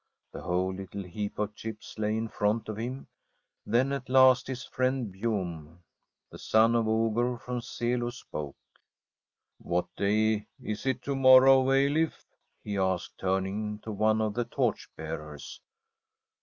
A 0.33 0.41
whole 0.41 0.73
little 0.73 1.03
heap 1.03 1.37
of 1.37 1.53
chips 1.53 1.99
lay 1.99 2.17
in 2.17 2.27
front 2.27 2.67
of 2.69 2.75
him. 2.77 3.05
Then 3.67 3.91
at 3.91 4.09
last 4.09 4.47
his 4.47 4.63
friend 4.65 5.13
Bjom, 5.13 5.77
the 6.31 6.39
son 6.39 6.75
of 6.75 6.87
Ogur 6.87 7.37
from 7.39 7.61
Selo, 7.61 8.09
spoke.' 8.09 8.57
What 9.59 9.85
day 9.95 10.47
is 10.59 10.87
it 10.87 11.03
to 11.03 11.15
morrow, 11.15 11.65
Eilif?' 11.69 12.25
he 12.63 12.77
asked, 12.79 13.19
turning 13.19 13.77
to 13.83 13.91
one 13.91 14.21
of 14.21 14.33
the 14.33 14.45
torch 14.45 14.89
bearers. 14.97 15.61